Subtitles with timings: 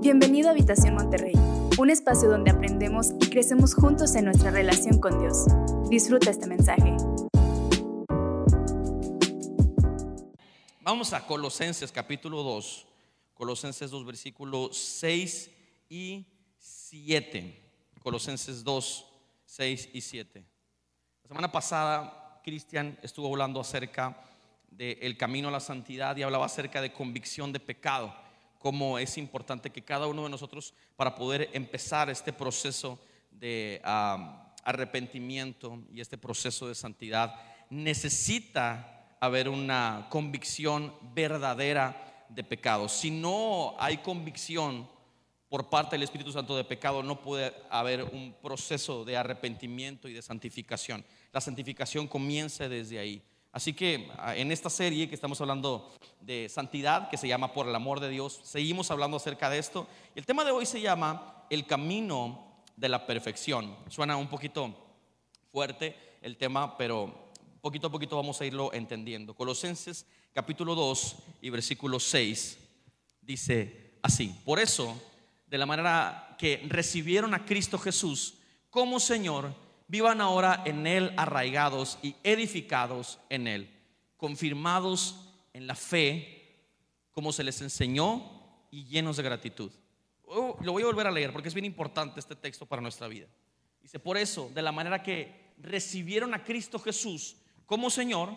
[0.00, 1.32] Bienvenido a Habitación Monterrey,
[1.76, 5.46] un espacio donde aprendemos y crecemos juntos en nuestra relación con Dios.
[5.90, 6.96] Disfruta este mensaje.
[10.82, 12.86] Vamos a Colosenses capítulo 2,
[13.34, 15.50] Colosenses 2 versículos 6
[15.88, 16.26] y
[16.58, 17.60] 7.
[18.00, 19.06] Colosenses 2,
[19.46, 20.44] 6 y 7.
[21.24, 24.16] La semana pasada Cristian estuvo hablando acerca
[24.70, 28.27] del camino a la santidad y hablaba acerca de convicción de pecado
[28.58, 32.98] cómo es importante que cada uno de nosotros, para poder empezar este proceso
[33.30, 33.80] de
[34.64, 37.34] arrepentimiento y este proceso de santidad,
[37.70, 42.88] necesita haber una convicción verdadera de pecado.
[42.88, 44.88] Si no hay convicción
[45.48, 50.12] por parte del Espíritu Santo de pecado, no puede haber un proceso de arrepentimiento y
[50.12, 51.04] de santificación.
[51.32, 53.22] La santificación comienza desde ahí.
[53.52, 57.66] Así que ah, en esta serie que estamos hablando de santidad, que se llama Por
[57.66, 59.86] el amor de Dios, seguimos hablando acerca de esto.
[60.14, 63.74] El tema de hoy se llama El camino de la perfección.
[63.88, 64.74] Suena un poquito
[65.50, 67.28] fuerte el tema, pero
[67.60, 69.34] poquito a poquito vamos a irlo entendiendo.
[69.34, 72.58] Colosenses capítulo 2 y versículo 6
[73.22, 75.00] dice así, por eso,
[75.46, 78.34] de la manera que recibieron a Cristo Jesús
[78.70, 79.52] como Señor,
[79.88, 83.74] vivan ahora en Él arraigados y edificados en Él,
[84.16, 86.66] confirmados en la fe,
[87.10, 88.22] como se les enseñó
[88.70, 89.72] y llenos de gratitud.
[90.26, 93.08] Oh, lo voy a volver a leer porque es bien importante este texto para nuestra
[93.08, 93.26] vida.
[93.80, 98.34] Dice, por eso, de la manera que recibieron a Cristo Jesús como Señor,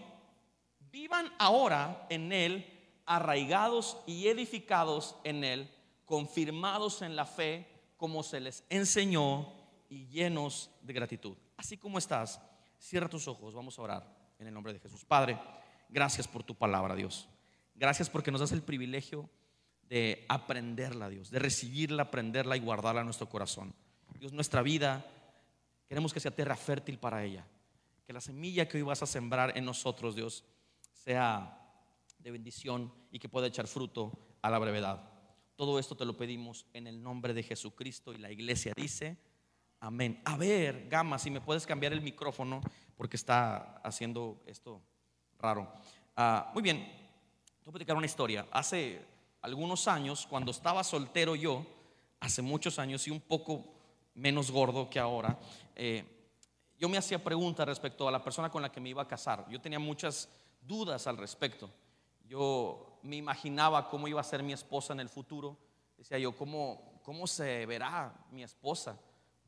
[0.92, 2.66] vivan ahora en Él,
[3.06, 5.70] arraigados y edificados en Él,
[6.06, 9.61] confirmados en la fe, como se les enseñó
[9.92, 11.36] y llenos de gratitud.
[11.58, 12.42] Así como estás,
[12.80, 15.04] cierra tus ojos, vamos a orar en el nombre de Jesús.
[15.04, 15.38] Padre,
[15.90, 17.28] gracias por tu palabra, Dios.
[17.76, 19.30] Gracias porque nos das el privilegio
[19.90, 23.76] de aprenderla, Dios, de recibirla, aprenderla y guardarla en nuestro corazón.
[24.18, 25.06] Dios, nuestra vida,
[25.90, 27.46] queremos que sea tierra fértil para ella.
[28.08, 30.46] Que la semilla que hoy vas a sembrar en nosotros, Dios,
[30.94, 31.60] sea
[32.18, 35.10] de bendición y que pueda echar fruto a la brevedad.
[35.58, 39.18] Todo esto te lo pedimos en el nombre de Jesucristo y la iglesia dice,
[39.84, 40.22] Amén.
[40.26, 42.62] A ver, Gama, si me puedes cambiar el micrófono
[42.96, 44.80] porque está haciendo esto
[45.40, 45.74] raro.
[46.16, 46.78] Ah, muy bien,
[47.64, 48.46] voy a platicar una historia.
[48.52, 49.04] Hace
[49.42, 51.66] algunos años, cuando estaba soltero yo,
[52.20, 53.74] hace muchos años y un poco
[54.14, 55.40] menos gordo que ahora,
[55.76, 56.06] eh,
[56.78, 59.48] yo me hacía preguntas respecto a la persona con la que me iba a casar.
[59.50, 60.30] Yo tenía muchas
[60.62, 61.72] dudas al respecto.
[62.28, 65.58] Yo me imaginaba cómo iba a ser mi esposa en el futuro.
[65.98, 68.96] Decía yo, ¿cómo, cómo se verá mi esposa?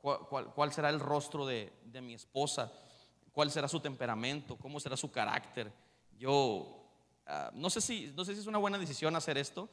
[0.03, 1.71] Cuál, será el rostro de,
[2.01, 2.71] mi esposa,
[3.31, 5.71] cuál será su temperamento, cómo será su carácter.
[6.19, 6.85] Yo
[7.25, 9.69] ah, no, sé si, no sé si es una buena decisión hacer esto,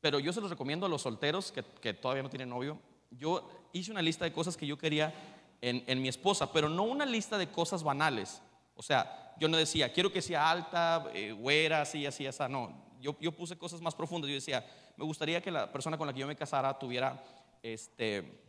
[0.00, 2.78] pero yo se los recomiendo a los solteros que, todavía no tienen novio.
[3.10, 5.12] Yo hice una lista de cosas que yo quería
[5.60, 8.40] en, mi esposa, pero no una lista de cosas banales.
[8.74, 12.42] O sea, yo no decía, quiero que sea alta, eh, güera, así, así, así.
[12.48, 14.30] No, yo, yo puse cosas más profundas.
[14.30, 14.66] Yo decía,
[14.96, 17.22] me gustaría que la persona con la que yo me casara tuviera
[17.62, 18.40] este,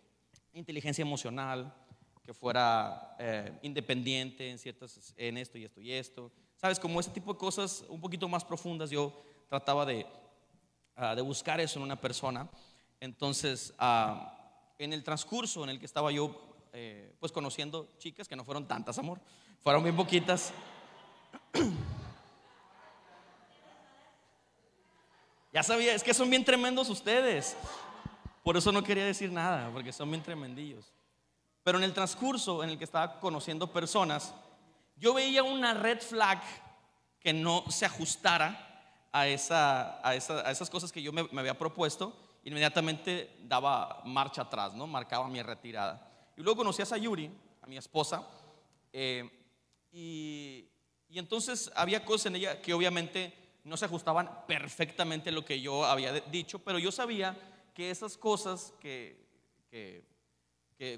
[0.53, 1.73] inteligencia emocional,
[2.23, 6.31] que fuera eh, independiente en, ciertas, en esto y esto y esto.
[6.55, 10.05] Sabes, como ese tipo de cosas un poquito más profundas, yo trataba de,
[10.95, 12.49] ah, de buscar eso en una persona.
[12.99, 14.37] Entonces, ah,
[14.77, 16.39] en el transcurso en el que estaba yo,
[16.73, 19.19] eh, pues conociendo chicas, que no fueron tantas, amor,
[19.61, 20.53] fueron bien poquitas.
[25.53, 27.57] ya sabía, es que son bien tremendos ustedes.
[28.43, 30.91] Por eso no quería decir nada, porque son bien tremendillos.
[31.63, 34.33] Pero en el transcurso en el que estaba conociendo personas,
[34.95, 36.41] yo veía una red flag
[37.19, 42.15] que no se ajustara a, esa, a, esas cosas que yo me, había propuesto.
[42.43, 44.87] Inmediatamente daba marcha atrás, ¿no?
[44.87, 46.09] marcaba mi retirada.
[46.35, 47.31] Y luego conocí a Sayuri,
[47.61, 48.27] a mi esposa,
[48.91, 49.29] eh,
[49.91, 50.65] y,
[51.09, 55.61] y entonces había cosas en ella que obviamente no se ajustaban perfectamente a lo que
[55.61, 57.37] yo había dicho, pero yo sabía
[57.73, 59.17] que esas cosas que,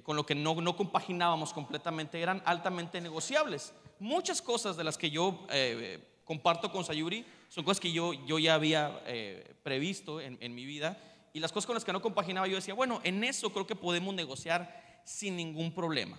[0.04, 3.74] con lo que no, no, compaginábamos completamente eran altamente negociables.
[4.00, 8.40] Muchas cosas de las que yo eh, comparto con Sayuri son cosas que yo, yo
[8.40, 10.98] ya había eh, previsto en, en mi vida
[11.34, 13.76] y las cosas con las que no compaginaba yo decía, bueno, en eso creo que
[13.76, 16.18] podemos negociar sin ningún problema.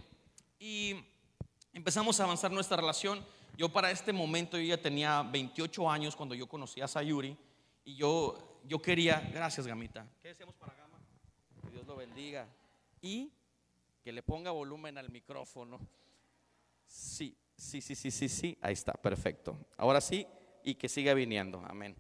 [0.58, 0.96] Y
[1.72, 3.24] empezamos a avanzar nuestra relación.
[3.56, 7.36] Yo para este momento yo ya tenía 28 años cuando yo conocí a Sayuri
[7.84, 10.98] y yo yo quería, gracias Gamita, ¿qué decíamos para Gama?
[11.62, 12.48] Que Dios lo bendiga
[13.02, 13.30] y
[14.02, 15.78] que le ponga volumen al micrófono.
[16.86, 19.56] Sí, sí, sí, sí, sí, sí, ahí está, perfecto.
[19.76, 20.26] Ahora sí,
[20.62, 21.96] y que siga viniendo, amén.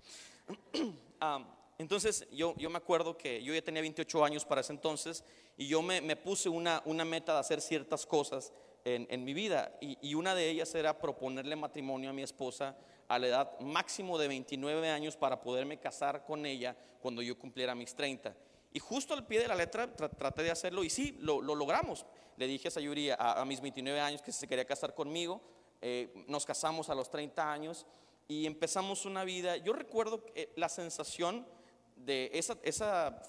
[1.78, 5.24] entonces yo, yo me acuerdo que yo ya tenía 28 años para ese entonces
[5.56, 8.52] y yo me, me puse una, una meta de hacer ciertas cosas
[8.84, 12.76] en, en mi vida y, y una de ellas era proponerle matrimonio a mi esposa
[13.08, 17.74] a la edad máximo de 29 años para poderme casar con ella cuando yo cumpliera
[17.74, 18.34] mis 30.
[18.72, 21.54] Y justo al pie de la letra tra- traté de hacerlo y sí, lo, lo
[21.54, 22.04] logramos.
[22.36, 25.40] Le dije a Sayuri a, mis 29 años que se quería casar conmigo.
[25.80, 27.86] Eh, nos casamos a los 30 años
[28.26, 29.56] y empezamos una vida.
[29.58, 31.46] Yo recuerdo eh, la sensación
[31.94, 33.22] de esa, esa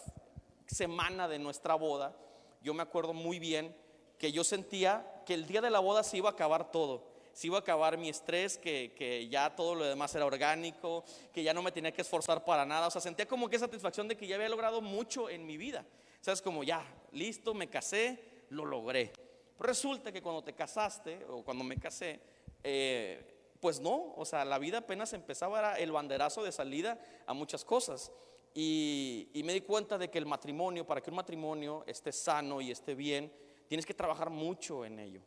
[0.66, 2.16] semana de nuestra boda,
[2.64, 3.76] yo me acuerdo muy bien
[4.18, 7.04] que yo sentía que el día de la boda se iba a acabar todo.
[7.36, 11.04] Se iba a acabar mi estrés, que, que ya todo lo demás era orgánico,
[11.34, 12.88] que ya no me tenía que esforzar para nada.
[12.88, 15.86] O sea, sentía como que satisfacción de que ya había logrado mucho en mi vida.
[16.22, 16.42] ¿Sabes?
[16.42, 19.12] Como ya, listo, me casé, lo logré.
[19.58, 22.22] Pero resulta que cuando te casaste, o cuando me casé,
[22.64, 26.98] eh, pues no, o sea, la vida apenas empezaba, era el banderazo de salida
[27.28, 28.14] a muchas cosas.
[28.54, 32.62] Y, y me di cuenta de que el matrimonio, para que un matrimonio esté sano
[32.62, 33.30] y esté bien,
[33.68, 35.22] tienes que trabajar mucho en ello.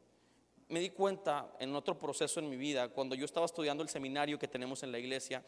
[0.69, 4.38] Me di cuenta en otro proceso en mi vida, cuando yo estaba estudiando el seminario
[4.38, 5.43] que tenemos en la iglesia,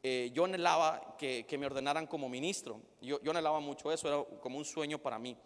[0.00, 2.80] eh, yo anhelaba que, que me ordenaran como ministro.
[3.00, 5.36] Yo, anhelaba mucho eso, era como un sueño para mí.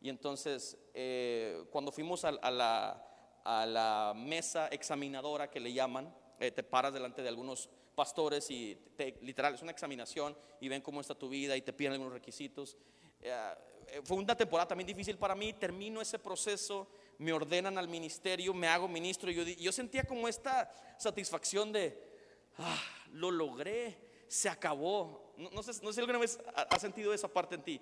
[0.00, 3.06] Y entonces, eh, cuando fuimos a, la,
[3.44, 8.76] a la mesa examinadora que le llaman, eh, te paras delante de algunos pastores y
[8.96, 12.14] te- literal es una examinación y ven cómo está tu vida y te piden algunos
[12.14, 12.76] requisitos.
[14.02, 16.88] Fue una temporada también difícil para mí, termino ese proceso,
[17.18, 19.30] me ordenan al ministerio, me hago ministro.
[19.30, 21.98] Yo, sentía como esta satisfacción de,
[22.58, 22.82] ah,
[23.12, 23.96] lo logré,
[24.28, 25.32] se acabó.
[25.36, 27.80] No, sé, no sé si alguna vez ha- has sentido esa parte en ti,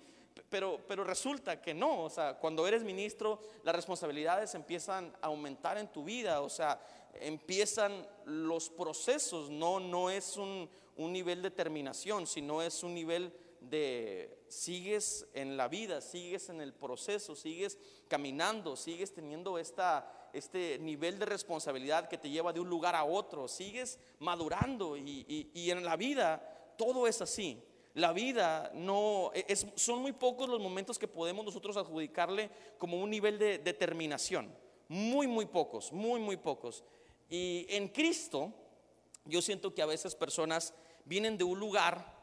[0.49, 5.79] pero, pero resulta que no, o sea, cuando eres ministro, las responsabilidades empiezan a aumentar
[5.79, 6.81] en tu vida, o sea,
[7.15, 13.33] empiezan los procesos, no, no es un, un nivel de terminación, sino es un nivel
[13.61, 17.79] de sigues en la vida, sigues en el proceso, sigues
[18.09, 23.05] caminando, sigues teniendo esta, este nivel de responsabilidad que te lleva de un lugar a
[23.05, 27.63] otro, sigues madurando y, y- en la vida todo es así.
[27.95, 33.01] La vida no e, es, son muy pocos los momentos que podemos nosotros adjudicarle como
[33.01, 34.53] un nivel de determinación.
[34.89, 36.83] Muy, muy pocos, muy, muy pocos.
[37.29, 38.53] Y en Cristo,
[39.25, 40.75] yo siento que a veces personas
[41.05, 42.20] vienen de un lugar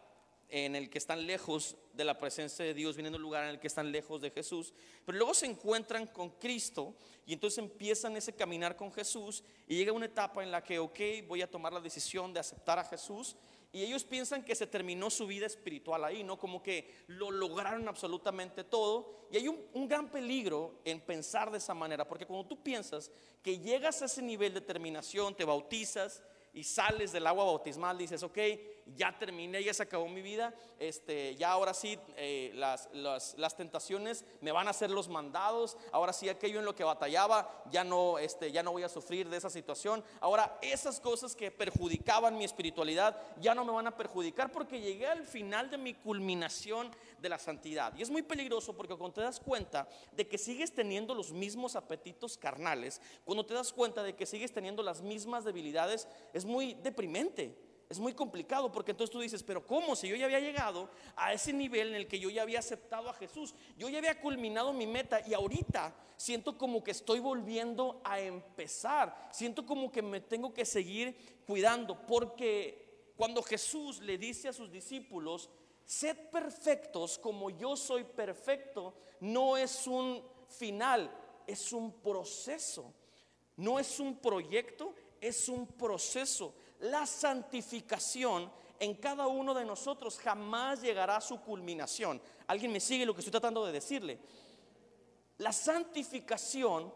[0.50, 3.60] en el que están lejos de la presencia de Dios, vienen un lugar en el
[3.60, 4.74] que están lejos de Jesús,
[5.06, 6.96] pero luego se encuentran con Cristo
[7.26, 11.00] y entonces empiezan ese caminar con Jesús y llega una etapa en la que, ok,
[11.28, 13.36] voy a tomar la decisión de aceptar a Jesús
[13.74, 16.40] y ellos piensan que se terminó su vida espiritual ahí, ¿no?
[16.40, 19.28] Como que lo lograron absolutamente todo.
[19.30, 23.12] Y hay un, un gran peligro en pensar de esa manera, porque cuando tú piensas
[23.44, 26.24] que llegas a ese nivel de terminación, te bautizas
[26.54, 28.38] y sales del agua bautismal, dices, ok,
[28.96, 33.56] ya terminé, ya se acabó mi vida, este, ya ahora sí eh, las, las, las
[33.56, 37.84] tentaciones me van a hacer los mandados, ahora sí aquello en lo que batallaba, ya
[37.84, 42.38] no, este, ya no voy a sufrir de esa situación, ahora esas cosas que perjudicaban
[42.38, 46.92] mi espiritualidad ya no me van a perjudicar porque llegué al final de mi culminación
[47.20, 47.94] de la santidad.
[47.96, 51.76] Y es muy peligroso porque cuando te das cuenta de que sigues teniendo los mismos
[51.76, 56.74] apetitos carnales, cuando te das cuenta de que sigues teniendo las mismas debilidades, es muy
[56.76, 57.67] deprimente.
[57.90, 59.96] Es muy complicado porque entonces tú dices, pero ¿cómo?
[59.96, 63.10] Si yo ya había llegado a ese nivel en el que yo ya había aceptado
[63.10, 68.02] a Jesús, yo ya había culminado mi meta y ahorita siento como que estoy volviendo
[68.04, 71.16] a empezar, siento como que me tengo que seguir
[71.46, 75.50] cuidando porque cuando Jesús le dice a sus discípulos,
[75.86, 81.10] sed perfectos como yo soy perfecto, no es un final,
[81.48, 82.94] es un proceso,
[83.56, 86.54] no es un proyecto, es un proceso.
[86.80, 92.22] La santificación en cada uno de nosotros jamás llegará a su culminación.
[92.46, 94.20] ¿Alguien me sigue lo que estoy tratando de decirle?
[95.40, 96.94] La santificación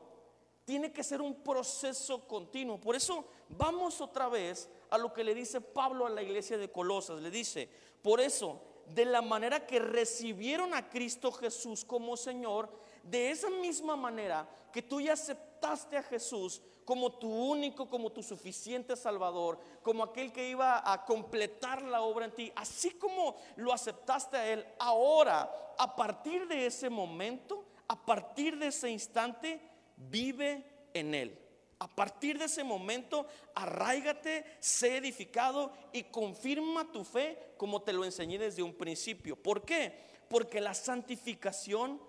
[0.65, 2.79] tiene que ser un proceso continuo.
[2.79, 6.71] Por eso vamos otra vez a lo que le dice Pablo a la iglesia de
[6.71, 7.21] Colosas.
[7.21, 7.67] Le dice,
[8.01, 12.69] por eso, de la manera que recibieron a Cristo Jesús como Señor,
[13.03, 18.23] de esa misma manera que tú ya aceptaste a Jesús como tu único, como tu
[18.23, 23.73] suficiente Salvador, como aquel que iba a completar la obra en ti, así como lo
[23.73, 29.61] aceptaste a Él, ahora, a partir de ese momento, a partir de ese instante,
[29.95, 31.37] vive en Él.
[31.79, 38.05] A partir de ese momento, arraigate, sé edificado y confirma tu fe como te lo
[38.05, 39.35] enseñé desde un principio.
[39.35, 39.97] ¿Por qué?
[40.29, 41.99] Porque la santificación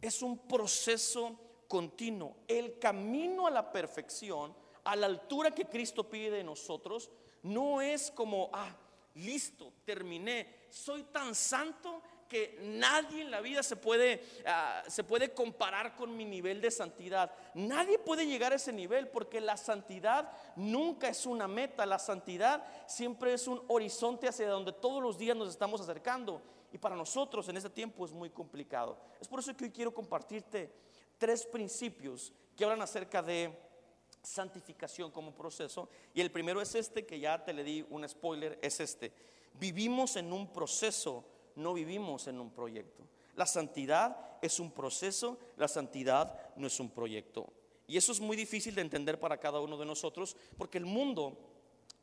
[0.00, 2.36] es un proceso continuo.
[2.48, 4.54] El camino a la perfección,
[4.84, 7.10] a la altura que Cristo pide de nosotros,
[7.42, 8.74] no es como, ah,
[9.14, 10.66] listo, terminé.
[10.68, 16.16] soy tan santo que nadie en la vida se puede, ah, se puede comparar con
[16.16, 17.32] mi nivel de santidad.
[17.54, 22.66] Nadie puede llegar a ese nivel porque la santidad nunca es una meta, la santidad
[22.86, 26.42] siempre es un horizonte hacia donde todos los días nos estamos acercando.
[26.72, 28.98] Y para nosotros en este tiempo es muy complicado.
[29.20, 30.85] Es por eso que hoy quiero compartirte
[31.18, 33.56] tres principios que hablan acerca de
[34.22, 35.88] santificación como proceso.
[36.14, 39.12] Y el primero es este, que ya te le di un spoiler, es este.
[39.54, 41.24] Vivimos en un proceso
[41.56, 43.02] no vivimos en un proyecto.
[43.34, 47.52] La santidad es un proceso, la santidad no es un proyecto.
[47.86, 51.36] Y eso es muy difícil de entender para cada uno de nosotros porque el mundo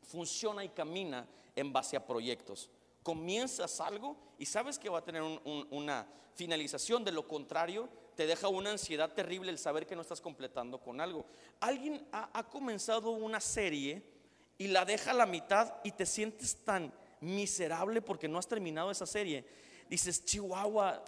[0.02, 2.70] funciona y camina en base a proyectos.
[3.04, 8.48] Comienzas algo y sabes que va a tener una finalización, de lo contrario te deja
[8.48, 11.26] una ansiedad terrible el saber que no estás completando con algo.
[11.60, 14.04] Alguien ha, comenzado una serie
[14.58, 18.92] y la deja a la mitad y te sientes tan miserable porque no has terminado
[18.92, 19.46] esa serie.
[19.90, 21.04] Dices, Chihuahua,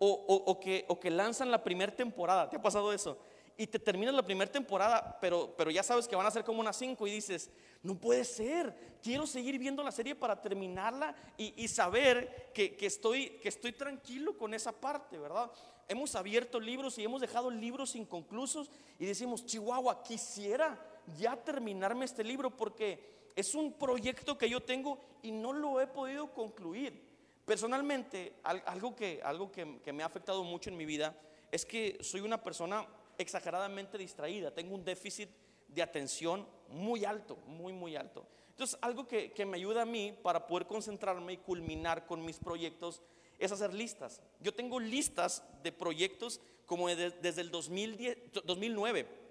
[0.00, 3.18] o, que, o que lanzan la primera temporada, ¿te ha pasado eso?
[3.58, 6.60] Y te terminas la primera temporada, pero, pero ya sabes que van a ser como
[6.60, 7.50] unas cinco y dices,
[7.82, 13.30] no puede ser, quiero seguir viendo la serie para terminarla y, saber que, que, estoy,
[13.42, 15.50] que estoy tranquilo con esa parte, ¿verdad?
[15.88, 20.78] Hemos abierto libros y hemos dejado libros inconclusos y decimos, Chihuahua, quisiera
[21.18, 25.86] ya terminarme este libro porque es un proyecto que yo tengo y no lo he
[25.86, 27.08] podido concluir.
[27.44, 31.16] Personalmente, algo, que, algo que, me ha afectado mucho en mi vida
[31.50, 32.86] es que soy una persona
[33.18, 35.28] exageradamente distraída, tengo un déficit
[35.68, 38.26] de atención muy alto, muy, muy alto.
[38.50, 43.02] Entonces, algo que, me ayuda a mí para poder concentrarme y culminar con mis proyectos
[43.38, 44.20] es hacer listas.
[44.40, 49.28] Yo tengo listas de proyectos como desde el 2010, 2009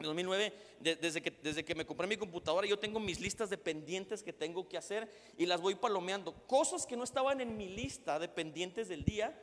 [0.00, 3.58] en 2009, desde que, desde que me compré mi computadora, yo tengo mis listas de
[3.58, 6.34] pendientes que tengo que hacer y las voy palomeando.
[6.46, 9.36] Cosas que no estaban en mi lista de pendientes del día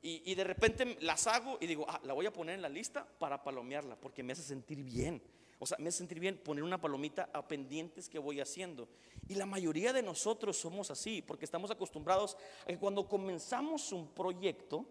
[0.00, 3.06] y, de repente las hago y digo, ah, la voy a poner en la lista
[3.18, 5.20] para palomearla porque me hace sentir bien.
[5.58, 8.88] O sea, me hace sentir bien poner una palomita a pendientes que voy haciendo.
[9.26, 14.14] Y la mayoría de nosotros somos así porque estamos acostumbrados a que cuando comenzamos un
[14.14, 14.86] proyecto,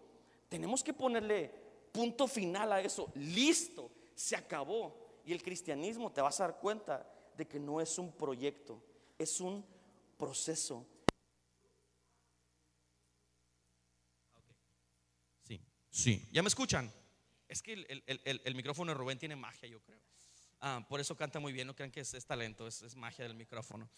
[0.50, 1.50] tenemos que ponerle
[1.90, 4.94] punto final a eso, listo se acabó.
[5.24, 8.82] Y el cristianismo te vas a dar cuenta de que no es un proyecto,
[9.18, 9.64] es un
[10.18, 10.84] proceso.
[15.98, 16.24] Sí.
[16.30, 16.92] ¿Ya me escuchan?
[17.48, 19.98] Es que el, micrófono de Rubén tiene magia, yo creo.
[20.60, 23.90] Ah, por eso canta muy bien, no crean que es, talento, es, magia del micrófono.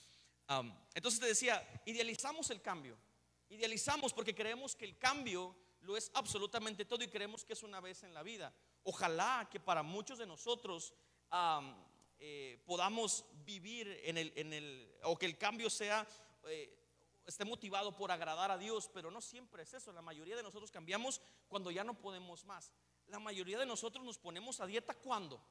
[0.95, 2.97] entonces te decía, idealizamos el cambio.
[3.51, 7.81] Idealizamos porque creemos que el cambio lo es absolutamente todo y creemos que es una
[7.81, 8.51] vez en la vida.
[8.85, 10.95] Ojalá que para muchos de nosotros
[12.19, 16.09] eh, podamos vivir en el, en el, o que el cambio sea,
[16.45, 16.80] eh,
[17.31, 19.93] esté motivado por agradar a Dios, pero no siempre es eso.
[19.93, 22.73] La mayoría de nosotros cambiamos cuando ya no podemos más.
[23.07, 25.43] La mayoría de nosotros nos ponemos a dieta cuando?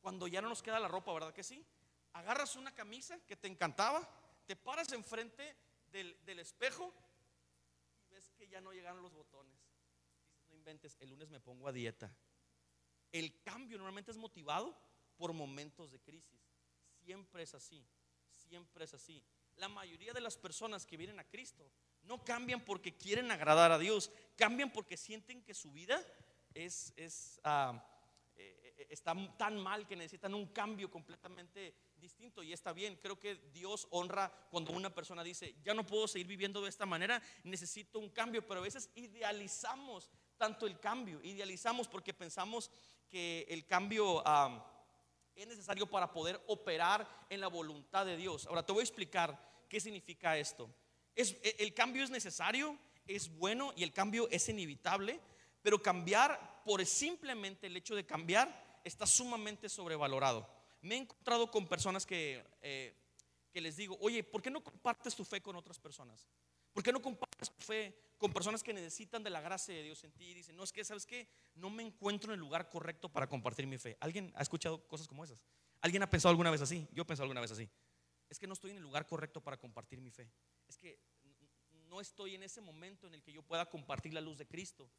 [0.00, 1.64] Cuando ya no nos queda la ropa, ¿verdad que sí?
[2.12, 4.08] Agarras una camisa que te encantaba,
[4.46, 5.56] te paras enfrente
[5.90, 6.92] del, del espejo
[8.04, 9.66] y ves que ya no llegaron los botones
[11.00, 12.12] el lunes me pongo a dieta.
[13.12, 14.76] El cambio normalmente es motivado
[15.16, 16.40] por momentos de crisis.
[17.04, 17.86] Siempre es así,
[18.30, 19.22] siempre es así.
[19.56, 21.70] La mayoría de las personas que vienen a Cristo
[22.02, 26.00] no cambian porque quieren agradar a Dios, cambian porque sienten que su vida
[26.54, 27.84] es, es ah,
[28.36, 32.96] eh, eh, está tan mal que necesitan un cambio completamente distinto y está bien.
[32.96, 36.86] Creo que Dios honra cuando una persona dice, ya no puedo seguir viviendo de esta
[36.86, 42.70] manera, necesito un cambio, pero a veces idealizamos tanto el cambio, idealizamos porque pensamos
[43.08, 44.22] que el cambio
[45.36, 48.46] es necesario para poder operar en la voluntad de Dios.
[48.46, 49.38] Ahora te voy a explicar
[49.68, 50.68] qué significa esto.
[51.14, 52.76] Es, e, el cambio es necesario,
[53.06, 55.20] es bueno y el cambio es inevitable,
[55.62, 60.48] pero cambiar por simplemente el hecho de cambiar está sumamente sobrevalorado.
[60.80, 62.94] Me he encontrado con personas que, eh,
[63.52, 66.26] que les digo, oye, ¿por qué no compartes tu fe con otras personas?
[66.76, 70.04] ¿Por qué no compartes tu fe con personas que necesitan de la gracia de Dios
[70.04, 71.26] en ti y dicen, no es que, ¿sabes qué?
[71.54, 73.96] No me encuentro en el lugar correcto para compartir mi fe.
[73.98, 75.42] ¿Alguien ha escuchado cosas como esas?
[75.80, 76.86] ¿Alguien ha pensado alguna vez así?
[76.92, 77.66] Yo he pensado alguna vez así.
[78.28, 80.30] Es que no estoy en el lugar correcto para compartir mi fe.
[80.68, 81.00] Es que
[81.88, 84.90] no estoy en ese momento en el que yo pueda compartir la luz de Cristo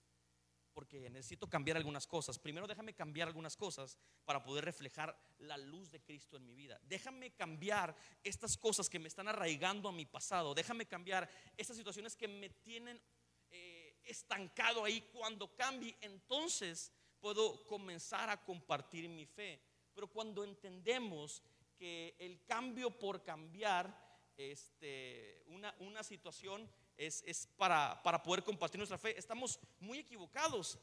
[0.78, 2.38] porque necesito cambiar algunas cosas.
[2.38, 6.80] Primero déjame cambiar algunas cosas para poder reflejar la luz de Cristo en mi vida.
[6.84, 10.54] Déjame cambiar estas cosas que me están arraigando a mi pasado.
[10.54, 13.02] Déjame cambiar estas situaciones que me tienen
[13.50, 15.02] eh, estancado ahí.
[15.12, 19.60] Cuando cambie, entonces puedo comenzar a compartir mi fe.
[19.96, 21.42] Pero cuando entendemos
[21.76, 24.00] que el cambio por cambiar
[24.38, 29.18] este, una, una situación es, es para, para poder compartir nuestra fe.
[29.18, 30.80] Estamos muy equivocados.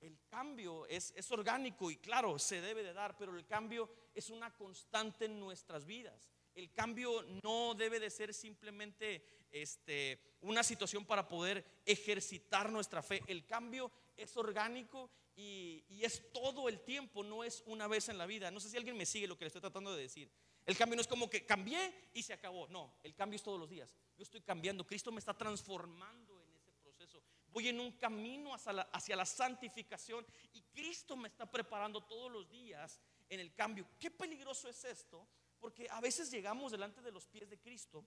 [0.00, 4.30] El cambio es, es orgánico y claro, se debe de dar, pero el cambio es
[4.30, 6.30] una constante en nuestras vidas.
[6.54, 13.22] El cambio no debe de ser simplemente este, una situación para poder ejercitar nuestra fe.
[13.26, 18.18] El cambio es orgánico y, y es todo el tiempo, no es una vez en
[18.18, 18.50] la vida.
[18.50, 20.30] No sé si alguien me sigue lo que le estoy tratando de decir.
[20.66, 22.68] El cambio no es como que cambié y se acabó.
[22.68, 23.94] No, el cambio es todos los días.
[24.16, 24.86] Yo estoy cambiando.
[24.86, 27.22] Cristo me está transformando en ese proceso.
[27.48, 32.48] Voy en un camino hacia la, hacia santificación y Cristo me está preparando todos los
[32.48, 33.86] días en el cambio.
[33.98, 35.26] Qué peligroso es esto,
[35.58, 38.04] porque a veces llegamos delante de los pies de Cristo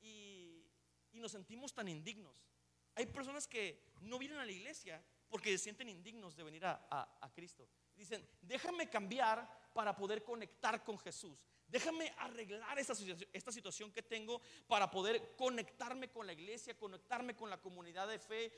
[0.00, 0.64] y,
[1.14, 2.46] nos sentimos tan indignos.
[2.94, 7.32] Hay personas que no vienen a la iglesia porque se sienten indignos de venir a
[7.34, 7.68] Cristo.
[7.96, 11.50] Dicen, déjame cambiar para poder conectar con Jesús.
[11.68, 17.60] Déjame arreglar esta situación, que tengo para poder conectarme con la iglesia, conectarme con la
[17.60, 18.50] comunidad de fe,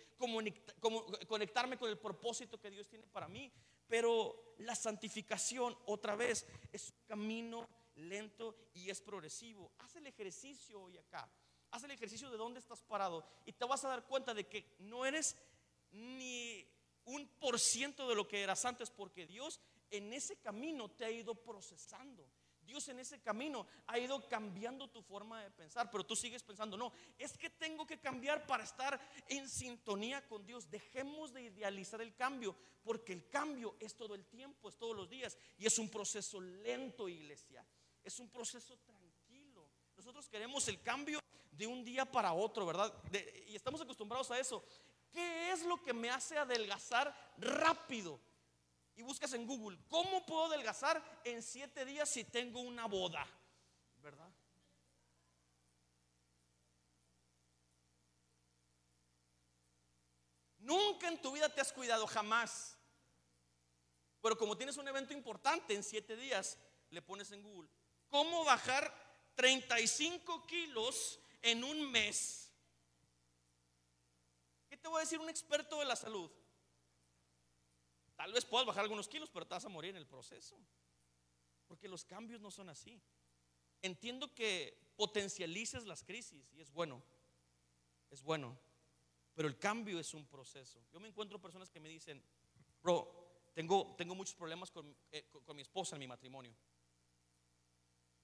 [1.26, 3.52] conectarme con el propósito que Dios tiene para mí.
[3.88, 9.72] Pero la santificación, otra vez, es un camino lento y es progresivo.
[9.78, 11.28] Haz el ejercicio hoy acá.
[11.72, 14.76] Haz el ejercicio de dónde estás parado y te vas a dar cuenta de que
[14.78, 15.36] no eres
[15.90, 16.64] ni
[17.04, 21.10] un por ciento de lo que eras antes porque Dios en ese camino te ha
[21.10, 22.24] ido procesando.
[22.64, 26.76] Dios en ese camino ha ido cambiando tu forma de pensar, pero tú sigues pensando,
[26.76, 30.70] no, es que tengo que cambiar para estar en sintonía con Dios.
[30.70, 35.08] Dejemos de idealizar el cambio, porque el cambio es todo el tiempo, es todos los
[35.08, 37.66] días, y es un proceso lento, iglesia.
[38.02, 39.68] Es un proceso tranquilo.
[39.96, 42.94] Nosotros queremos el cambio de un día para otro, ¿verdad?
[43.46, 44.64] y estamos acostumbrados a eso.
[45.12, 48.20] ¿Qué es lo que me hace adelgazar rápido?
[48.96, 53.26] Y buscas en Google, ¿cómo puedo adelgazar en siete días si tengo una boda?
[54.02, 54.30] ¿Verdad?
[60.58, 62.76] Nunca en tu vida te has cuidado, jamás.
[64.20, 66.58] Pero como tienes un evento importante en siete días,
[66.90, 67.68] le pones en Google,
[68.08, 68.94] ¿cómo bajar
[69.34, 72.52] 35 kilos en un mes?
[74.68, 76.30] ¿Qué te voy a decir un experto de la salud?
[78.20, 80.54] Tal vez puedas bajar algunos kilos, pero te vas a morir en el proceso.
[81.66, 83.00] Porque los cambios no son así.
[83.80, 87.02] Entiendo que potencialices las crisis y es bueno.
[88.10, 88.58] Es bueno.
[89.32, 90.84] Pero el cambio es un proceso.
[90.92, 92.22] Yo me encuentro personas que me dicen,
[92.82, 96.54] bro, tengo, tengo muchos problemas con, eh, con mi esposa en mi matrimonio.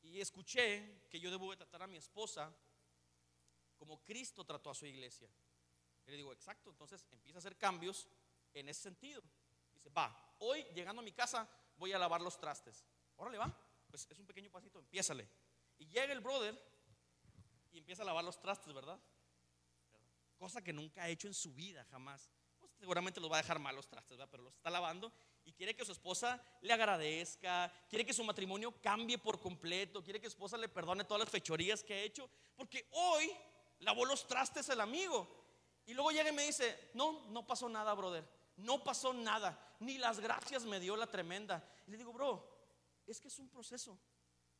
[0.03, 2.55] Y escuché que yo debo de tratar a mi esposa
[3.79, 5.31] como Cristo trató a su iglesia.
[6.07, 8.07] Y le digo, exacto, entonces empieza a hacer cambios
[8.53, 9.23] en ese sentido.
[9.97, 12.85] Va, hoy llegando a mi casa voy a lavar los trastes.
[13.17, 13.55] Órale, va.
[13.89, 15.29] Pues es un pequeño pasito, empiézale.
[15.79, 16.59] Y llega el brother
[17.73, 18.99] y empieza a lavar los trastes, ¿verdad?
[20.39, 22.31] Cosa que nunca ha hecho en su vida, jamás.
[22.59, 24.31] Pues seguramente los va a dejar mal los trastes, ¿verdad?
[24.31, 25.13] Pero los está lavando
[25.45, 30.21] y quiere que su esposa le agradezca, quiere que su matrimonio cambie por completo, quiere
[30.21, 33.31] que su esposa le perdone todas las fechorías que ha hecho, porque hoy
[33.81, 35.45] lavó los trastes el amigo.
[35.87, 39.99] Y luego llega y me dice, no, no pasó nada, brother no pasó nada, ni
[39.99, 41.67] las gracias me dio la tremenda.
[41.87, 42.47] Y le digo, bro,
[43.07, 43.99] es que es un proceso.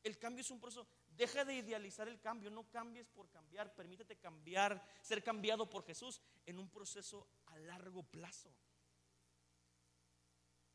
[0.03, 0.87] El cambio es un proceso.
[1.09, 6.21] Deja de idealizar el cambio, no cambies por cambiar, permítete cambiar, ser cambiado por Jesús
[6.45, 8.55] en un proceso a largo plazo.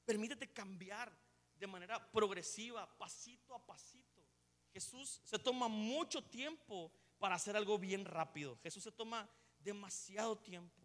[0.05, 1.15] Permítete cambiar
[1.55, 4.25] de manera progresiva, pasito a pasito.
[4.73, 8.57] Jesús se toma mucho tiempo para hacer algo bien rápido.
[8.63, 10.81] Jesús se toma demasiado tiempo.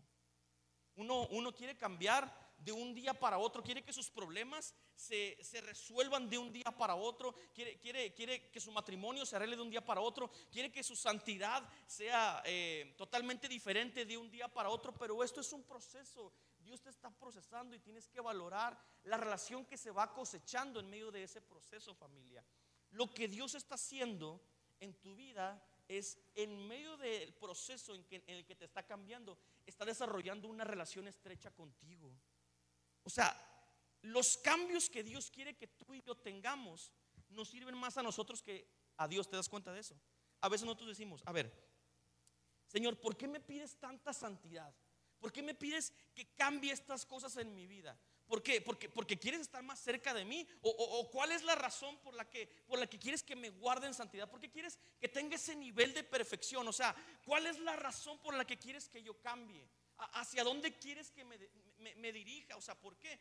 [0.97, 6.39] Uno, quiere cambiar de un día para otro, quiere que sus problemas se, resuelvan de
[6.39, 9.85] un día para otro, quiere, quiere, quiere, que su matrimonio se arregle de un día
[9.85, 14.93] para otro, quiere que su santidad sea eh, totalmente diferente de un día para otro,
[14.95, 16.33] pero esto es un proceso.
[16.59, 20.91] Dios te está procesando y tienes que valorar la relación que se va cosechando en
[20.91, 22.45] medio de ese proceso, familia.
[22.91, 24.41] Lo que Dios está haciendo
[24.81, 29.85] en tu vida es en medio del proceso en, el que te está cambiando, está
[29.85, 32.13] desarrollando una relación estrecha contigo.
[33.07, 33.41] O sea,
[34.03, 36.93] los cambios que Dios quiere que tú y yo tengamos
[37.29, 39.29] nos sirven más a nosotros que a Dios.
[39.29, 39.97] ¿Te das cuenta de eso?
[40.41, 41.53] A veces nosotros decimos, a ver,
[42.67, 44.75] Señor, ¿por qué me pides tanta santidad?
[45.21, 47.97] ¿Por qué me pides que cambie estas cosas en mi vida?
[48.27, 48.61] ¿Por qué?
[48.61, 50.47] Porque, porque quieres estar más cerca de mí.
[50.63, 53.87] O, cuál es la razón por la, que, por la que quieres que me guarde
[53.87, 54.29] en santidad?
[54.29, 56.67] ¿Por qué quieres que tenga ese nivel de perfección?
[56.67, 59.69] O sea, ¿cuál es la razón por la que quieres que yo cambie?
[59.97, 61.39] ¿Hacia dónde quieres que me,
[61.95, 62.57] dirija?
[62.57, 63.21] O sea, ¿por qué?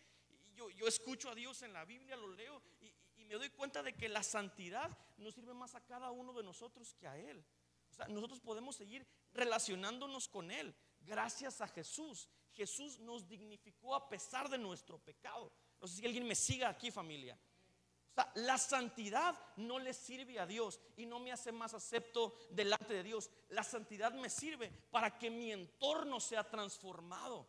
[0.56, 2.94] Yo, escucho a Dios en la Biblia, lo leo y,
[3.26, 6.94] me doy cuenta de que la santidad nos sirve más a cada uno de nosotros
[6.94, 7.44] que a Él.
[7.90, 12.30] O sea, nosotros podemos seguir relacionándonos con Él gracias a Jesús.
[12.52, 15.52] Jesús nos dignificó a pesar de nuestro pecado.
[15.82, 17.38] No sé si alguien me siga aquí, familia.
[18.12, 22.38] O sea, la santidad no le sirve a Dios y no me hace más acepto
[22.50, 23.30] delante de Dios.
[23.50, 27.48] La santidad me sirve para que mi entorno sea transformado.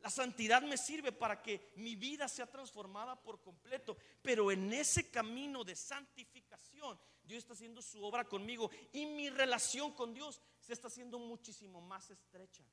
[0.00, 3.96] La santidad me sirve para que mi vida sea transformada por completo.
[4.22, 9.92] Pero en ese camino de santificación, Dios está haciendo su obra conmigo y mi relación
[9.92, 12.64] con Dios se está haciendo muchísimo más estrecha.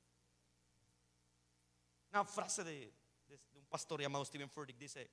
[2.12, 2.94] Una frase de,
[3.56, 5.12] un pastor llamado Stephen Furtick dice,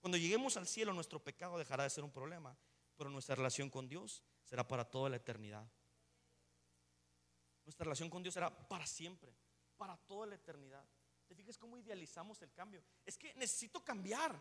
[0.00, 2.56] cuando lleguemos al cielo nuestro pecado dejará de ser un problema,
[2.96, 5.68] pero nuestra relación con Dios será para toda la eternidad.
[7.64, 9.34] Nuestra relación con Dios será para siempre,
[9.76, 10.84] para toda la eternidad.
[11.32, 12.84] ¿Te fijas cómo idealizamos el cambio?
[13.06, 14.38] Es que necesito cambiar.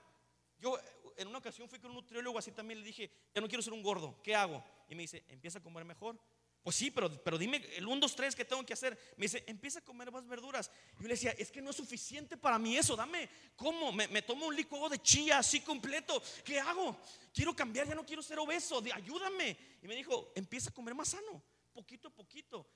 [0.60, 0.78] Yo
[1.16, 3.72] en una ocasión fui con un nutriólogo así también le dije, ya no quiero ser
[3.72, 4.62] un gordo, ¿qué hago?
[4.90, 6.20] Y me dice, empieza a comer mejor.
[6.62, 9.00] Pues sí, pero, pero dime el 1, 2, 3 que tengo que hacer.
[9.16, 10.70] Me dice, empieza a comer más verduras.
[11.00, 13.94] Yo le decía, es que no es suficiente para mí eso, dame, ¿cómo?
[13.94, 16.22] Me, tomo un licuado de chía así completo.
[16.44, 16.98] ¿Qué hago?
[17.34, 19.58] Quiero cambiar, ya no quiero ser obeso, ayúdame.
[19.82, 22.68] Y me dijo, empieza a comer más sano, poquito a poquito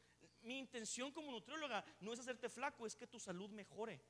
[0.46, 4.02] mi intención como nutrióloga no es hacerte flaco, es que tu salud mejore.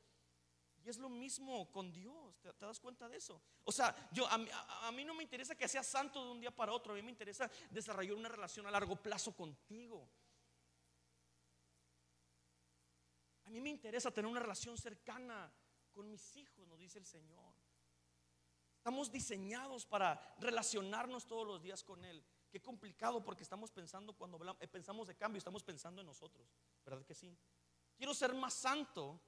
[0.84, 3.42] Y es lo mismo con Dios, ¿te, das cuenta de eso?
[3.64, 6.74] O sea, yo, a, mí no me interesa que seas santo de un día para
[6.74, 10.08] otro, a mí me interesa desarrollar una relación a largo plazo contigo.
[13.46, 15.52] A mí me interesa tener una relación cercana
[15.92, 17.56] con mis hijos, nos dice el Señor.
[18.78, 22.24] Estamos diseñados para relacionarnos todos los días con Él.
[22.56, 26.48] Qué complicado porque estamos pensando cuando eh, pensamos de cambio, estamos pensando en nosotros,
[26.86, 27.38] ¿verdad que sí?
[27.98, 29.20] Quiero ser más santo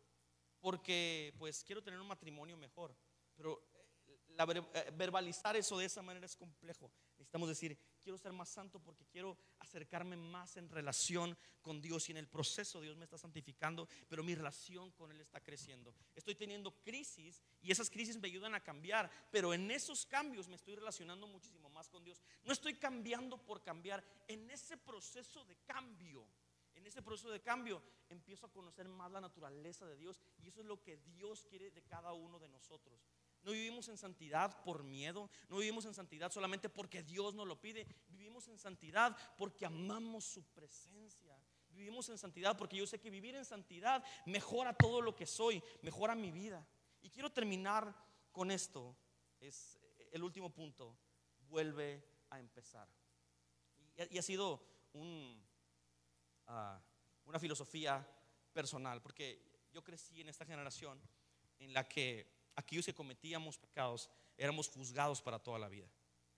[0.62, 2.96] porque pues quiero tener un matrimonio mejor,
[3.36, 3.62] pero
[4.74, 6.90] eh, verbalizar eso de esa manera es complejo.
[7.18, 12.14] Necesitamos decir, quiero ser más santo porque quiero acercarme más en relación con Dios y
[12.14, 15.94] en el proceso Dios me está santificando, pero mi relación con Él está creciendo.
[16.16, 20.56] Estoy teniendo crisis y esas crisis me ayudan a cambiar, pero en esos cambios me
[20.56, 22.24] estoy relacionando muchísimo más con Dios.
[22.46, 26.26] No estoy cambiando por cambiar, en ese proceso de cambio.
[26.76, 30.62] En ese proceso de cambio empiezo a conocer más la naturaleza de Dios y eso
[30.62, 33.02] es lo que Dios quiere de cada uno de nosotros.
[33.48, 37.62] No vivimos en santidad por miedo, no vivimos en santidad solamente porque Dios nos lo
[37.62, 41.42] pide, vivimos en santidad porque amamos su presencia.
[41.70, 45.64] Vivimos en santidad porque yo sé que vivir en santidad mejora todo lo que soy,
[45.82, 46.68] mejora mi vida.
[47.02, 47.96] Y quiero terminar
[48.34, 48.98] con esto,
[49.40, 49.80] es
[50.12, 50.98] el último punto,
[51.48, 52.90] vuelve a empezar.
[54.10, 54.62] Y ha sido
[56.48, 56.82] ah,
[57.24, 58.06] una filosofía
[58.52, 61.02] personal, porque yo crecí en esta generación
[61.60, 65.88] en la que aquellos que cometíamos pecados éramos juzgados para toda la vida,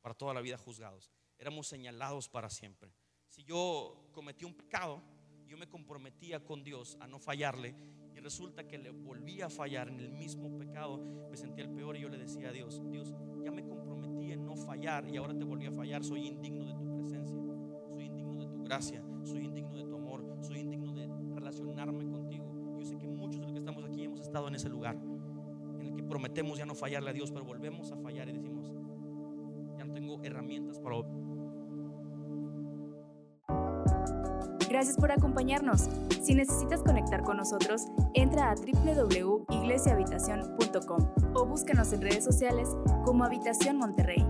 [0.01, 2.93] para toda la vida juzgados, éramos señalados para siempre.
[3.29, 5.01] Si yo cometí un pecado,
[5.47, 7.75] yo me comprometía con Dios a no fallarle
[8.13, 10.97] y resulta que le volví a fallar en el mismo pecado,
[11.29, 14.45] me sentía el peor y yo le decía a Dios, Dios, ya me comprometí en
[14.45, 17.37] no fallar y ahora te volví a fallar, soy indigno de tu presencia,
[17.87, 22.77] soy indigno de tu gracia, soy indigno de tu amor, soy indigno de relacionarme contigo.
[22.77, 24.97] Yo sé que muchos de los que estamos aquí hemos estado en ese lugar
[26.09, 28.73] prometemos ya no fallarle a Dios, pero volvemos a fallar y decimos,
[29.77, 30.97] ya no tengo herramientas para...
[34.69, 35.89] Gracias por acompañarnos.
[36.21, 42.69] Si necesitas conectar con nosotros, entra a www.iglesiahabitacion.com o búscanos en redes sociales
[43.03, 44.23] como Habitación Monterrey.